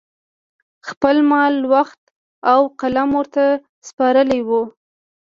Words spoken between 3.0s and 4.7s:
ورته سپارلي وو